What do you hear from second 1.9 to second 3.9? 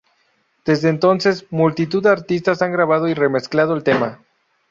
de artistas han grabado y remezclado el